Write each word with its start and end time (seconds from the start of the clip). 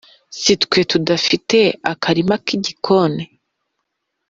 si 0.39 0.53
twe 0.63 0.81
tudafite 0.91 1.59
akarima 1.91 2.35
k’igikoni. 2.45 3.23